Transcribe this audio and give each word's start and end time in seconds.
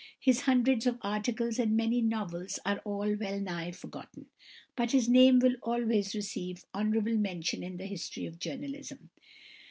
His 0.19 0.41
hundreds 0.41 0.87
of 0.87 0.97
articles 1.03 1.59
and 1.59 1.77
many 1.77 2.01
novels 2.01 2.57
are 2.65 2.79
all 2.79 3.13
well 3.15 3.39
nigh 3.39 3.69
forgotten, 3.71 4.25
but 4.75 4.93
his 4.93 5.07
name 5.07 5.37
will 5.37 5.57
always 5.61 6.15
receive 6.15 6.65
honourable 6.73 7.17
mention 7.17 7.61
in 7.61 7.77
the 7.77 7.85
history 7.85 8.25
of 8.25 8.39
journalism. 8.39 9.11